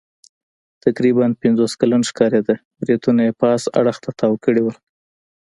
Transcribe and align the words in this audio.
تقریباً 0.83 1.25
پنځوس 1.41 1.71
کلن 1.79 2.01
ښکارېده، 2.09 2.55
برېتونه 2.81 3.21
یې 3.27 3.33
پاس 3.41 3.61
اړخ 3.79 3.97
ته 4.03 4.09
تاو 4.19 4.35
کړي 4.45 4.61
ول. 4.63 4.75